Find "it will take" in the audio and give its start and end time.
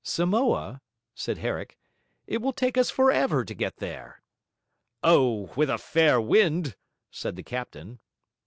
2.25-2.75